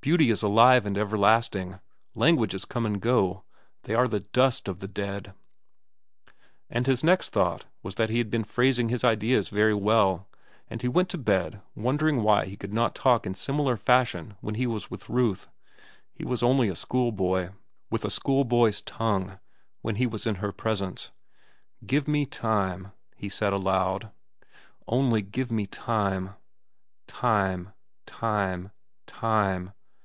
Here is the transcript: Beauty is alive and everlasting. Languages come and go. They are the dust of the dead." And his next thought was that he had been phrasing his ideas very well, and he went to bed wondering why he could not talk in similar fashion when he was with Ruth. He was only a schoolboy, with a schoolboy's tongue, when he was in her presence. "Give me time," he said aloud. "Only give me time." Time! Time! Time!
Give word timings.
Beauty 0.00 0.30
is 0.30 0.40
alive 0.40 0.86
and 0.86 0.96
everlasting. 0.96 1.80
Languages 2.14 2.64
come 2.64 2.86
and 2.86 3.00
go. 3.00 3.42
They 3.82 3.92
are 3.92 4.06
the 4.06 4.20
dust 4.20 4.68
of 4.68 4.78
the 4.78 4.86
dead." 4.86 5.34
And 6.70 6.86
his 6.86 7.02
next 7.02 7.30
thought 7.30 7.64
was 7.82 7.96
that 7.96 8.08
he 8.08 8.18
had 8.18 8.30
been 8.30 8.44
phrasing 8.44 8.88
his 8.88 9.02
ideas 9.02 9.48
very 9.48 9.74
well, 9.74 10.28
and 10.68 10.80
he 10.80 10.86
went 10.86 11.08
to 11.08 11.18
bed 11.18 11.60
wondering 11.74 12.22
why 12.22 12.44
he 12.44 12.56
could 12.56 12.72
not 12.72 12.94
talk 12.94 13.26
in 13.26 13.34
similar 13.34 13.76
fashion 13.76 14.36
when 14.40 14.54
he 14.54 14.64
was 14.64 14.88
with 14.92 15.08
Ruth. 15.10 15.48
He 16.12 16.24
was 16.24 16.40
only 16.40 16.68
a 16.68 16.76
schoolboy, 16.76 17.50
with 17.90 18.04
a 18.04 18.10
schoolboy's 18.10 18.82
tongue, 18.82 19.40
when 19.82 19.96
he 19.96 20.06
was 20.06 20.24
in 20.24 20.36
her 20.36 20.52
presence. 20.52 21.10
"Give 21.84 22.06
me 22.06 22.26
time," 22.26 22.92
he 23.16 23.28
said 23.28 23.52
aloud. 23.52 24.12
"Only 24.86 25.20
give 25.20 25.50
me 25.50 25.66
time." 25.66 26.34
Time! 27.08 27.72
Time! 28.06 28.70
Time! 29.08 29.72